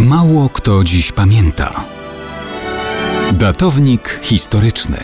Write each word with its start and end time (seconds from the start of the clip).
Mało 0.00 0.48
kto 0.48 0.84
dziś 0.84 1.12
pamięta. 1.12 1.84
Datownik 3.32 4.20
historyczny 4.22 4.98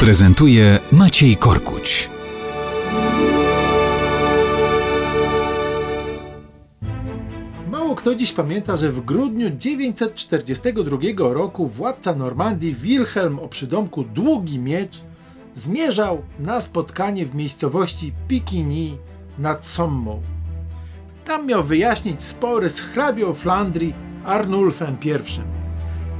prezentuje 0.00 0.78
Maciej 0.92 1.36
Korkuć. 1.36 2.10
Mało 7.70 7.94
kto 7.94 8.14
dziś 8.14 8.32
pamięta, 8.32 8.76
że 8.76 8.92
w 8.92 9.04
grudniu 9.04 9.50
942 9.50 10.98
roku 11.18 11.66
władca 11.66 12.14
Normandii 12.14 12.74
Wilhelm 12.74 13.38
o 13.38 13.48
przydomku 13.48 14.04
Długi 14.04 14.58
Miecz 14.58 15.02
zmierzał 15.54 16.22
na 16.38 16.60
spotkanie 16.60 17.26
w 17.26 17.34
miejscowości 17.34 18.12
Pikini 18.28 18.98
nad 19.38 19.66
Sommą. 19.66 20.22
Miał 21.46 21.64
wyjaśnić 21.64 22.22
spory 22.22 22.68
z 22.68 22.80
hrabią 22.80 23.34
Flandrii 23.34 23.94
Arnulfem 24.24 24.96
I. 25.04 25.10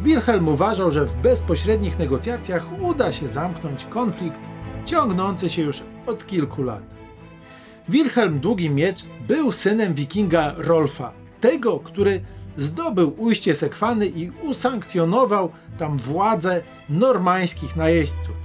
Wilhelm 0.05 0.49
uważał, 0.49 0.91
że 0.91 1.05
w 1.05 1.17
bezpośrednich 1.17 1.99
negocjacjach 1.99 2.67
uda 2.81 3.13
się 3.13 3.29
zamknąć 3.29 3.85
konflikt 3.85 4.41
ciągnący 4.85 5.49
się 5.49 5.63
już 5.63 5.83
od 6.07 6.27
kilku 6.27 6.63
lat. 6.63 6.83
Wilhelm 7.89 8.41
Długi 8.41 8.71
Miecz 8.71 9.05
był 9.29 9.53
synem 9.53 9.95
wikinga 9.95 10.55
Rolfa, 10.57 11.13
tego, 11.41 11.81
który 11.81 12.25
zdobył 12.59 13.15
ujście 13.19 13.55
Sekwany 13.55 14.07
i 14.07 14.31
usankcjonował 14.43 15.51
tam 15.79 15.99
władzę 15.99 16.63
normańskich 16.89 17.77
najeźdźców. 17.77 18.37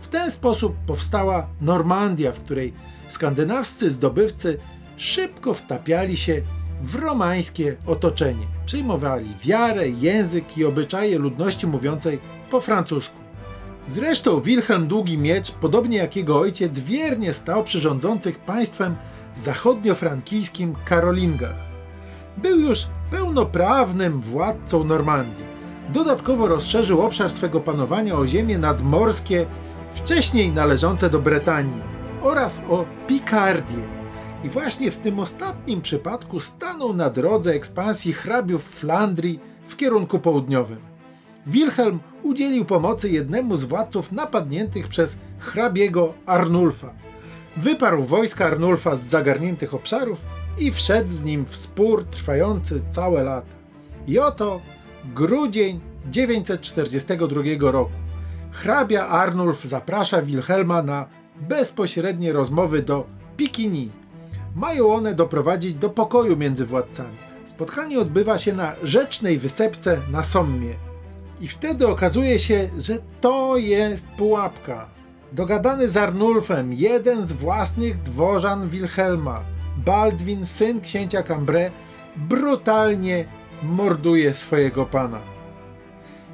W 0.00 0.08
ten 0.08 0.30
sposób 0.30 0.76
powstała 0.86 1.46
Normandia, 1.60 2.32
w 2.32 2.40
której 2.40 2.72
skandynawscy 3.08 3.90
zdobywcy 3.90 4.58
szybko 4.96 5.54
wtapiali 5.54 6.16
się 6.16 6.42
w 6.82 6.94
romańskie 6.94 7.76
otoczenie. 7.86 8.46
Przyjmowali 8.66 9.34
wiarę, 9.44 9.88
język 9.88 10.58
i 10.58 10.64
obyczaje 10.64 11.18
ludności 11.18 11.66
mówiącej 11.66 12.18
po 12.50 12.60
francusku. 12.60 13.16
Zresztą 13.88 14.40
Wilhelm 14.40 14.86
Długi 14.86 15.18
Miecz, 15.18 15.50
podobnie 15.50 15.98
jak 15.98 16.16
jego 16.16 16.40
ojciec, 16.40 16.80
wiernie 16.80 17.32
stał 17.32 17.64
przy 17.64 17.80
rządzących 17.80 18.38
państwem 18.38 18.96
zachodniofrankijskim 19.36 20.74
Karolingach. 20.84 21.56
Był 22.36 22.60
już 22.60 22.86
pełnoprawnym 23.10 24.20
władcą 24.20 24.84
Normandii. 24.84 25.44
Dodatkowo 25.92 26.48
rozszerzył 26.48 27.00
obszar 27.00 27.30
swego 27.30 27.60
panowania 27.60 28.14
o 28.14 28.26
ziemie 28.26 28.58
nadmorskie, 28.58 29.46
wcześniej 29.94 30.52
należące 30.52 31.10
do 31.10 31.20
Bretanii, 31.20 31.80
oraz 32.22 32.62
o 32.70 32.84
Pikardię. 33.06 33.82
I 34.44 34.48
właśnie 34.48 34.90
w 34.90 34.96
tym 34.96 35.18
ostatnim 35.18 35.80
przypadku 35.80 36.40
stanął 36.40 36.94
na 36.94 37.10
drodze 37.10 37.54
ekspansji 37.54 38.12
hrabiów 38.12 38.64
Flandrii 38.64 39.40
w 39.68 39.76
kierunku 39.76 40.18
południowym. 40.18 40.78
Wilhelm 41.46 41.98
udzielił 42.22 42.64
pomocy 42.64 43.08
jednemu 43.08 43.56
z 43.56 43.64
władców 43.64 44.12
napadniętych 44.12 44.88
przez 44.88 45.16
hrabiego 45.38 46.14
Arnulfa. 46.26 46.94
Wyparł 47.56 48.02
wojska 48.02 48.46
Arnulfa 48.46 48.96
z 48.96 49.02
zagarniętych 49.02 49.74
obszarów 49.74 50.20
i 50.58 50.72
wszedł 50.72 51.10
z 51.10 51.22
nim 51.22 51.44
w 51.44 51.56
spór 51.56 52.04
trwający 52.04 52.82
całe 52.90 53.22
lata. 53.22 53.56
I 54.06 54.18
oto 54.18 54.60
grudzień 55.14 55.80
942 56.10 57.42
roku. 57.60 57.92
Hrabia 58.50 59.06
Arnulf 59.06 59.64
zaprasza 59.64 60.22
Wilhelma 60.22 60.82
na 60.82 61.06
bezpośrednie 61.40 62.32
rozmowy 62.32 62.82
do 62.82 63.06
Pikini. 63.36 63.90
Mają 64.56 64.94
one 64.94 65.14
doprowadzić 65.14 65.74
do 65.74 65.90
pokoju 65.90 66.36
między 66.36 66.66
władcami. 66.66 67.16
Spotkanie 67.44 68.00
odbywa 68.00 68.38
się 68.38 68.52
na 68.52 68.74
rzecznej 68.82 69.38
wysepce 69.38 70.00
na 70.10 70.22
Sommie. 70.22 70.74
I 71.40 71.48
wtedy 71.48 71.88
okazuje 71.88 72.38
się, 72.38 72.68
że 72.78 72.98
to 73.20 73.56
jest 73.56 74.06
pułapka. 74.06 74.86
Dogadany 75.32 75.88
z 75.88 75.96
Arnulfem, 75.96 76.72
jeden 76.72 77.26
z 77.26 77.32
własnych 77.32 78.02
dworzan 78.02 78.68
Wilhelma, 78.68 79.40
Baldwin, 79.76 80.46
syn 80.46 80.80
księcia 80.80 81.22
Cambrai, 81.22 81.70
brutalnie 82.16 83.24
morduje 83.62 84.34
swojego 84.34 84.86
pana. 84.86 85.20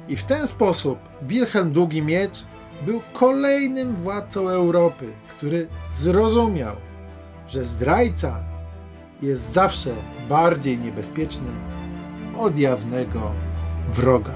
I 0.07 0.15
w 0.15 0.23
ten 0.23 0.47
sposób 0.47 0.99
Wilhelm 1.21 1.71
Długi 1.71 2.01
Miecz 2.01 2.45
był 2.85 3.01
kolejnym 3.13 3.95
władcą 3.95 4.49
Europy, 4.49 5.05
który 5.29 5.67
zrozumiał, 5.91 6.75
że 7.47 7.65
zdrajca 7.65 8.43
jest 9.21 9.53
zawsze 9.53 9.89
bardziej 10.29 10.77
niebezpieczny 10.77 11.49
od 12.37 12.57
jawnego 12.57 13.31
wroga. 13.93 14.33